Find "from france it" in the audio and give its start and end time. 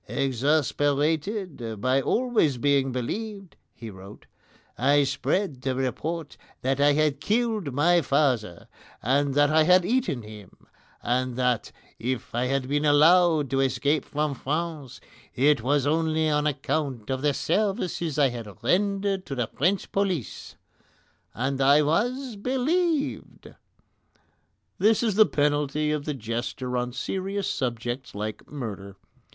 14.03-15.61